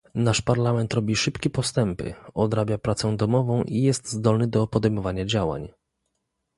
Nasz 0.15 0.41
Parlament 0.41 0.93
robi 0.93 1.15
szybkie 1.15 1.49
postępy, 1.49 2.13
odrabia 2.33 2.77
pracę 2.77 3.17
domową 3.17 3.63
i 3.63 3.81
jest 3.81 4.11
zdolny 4.11 4.47
do 4.47 4.67
podejmowania 4.67 5.25
działań 5.25 5.71